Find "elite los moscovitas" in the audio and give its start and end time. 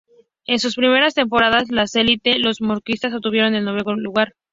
1.93-3.13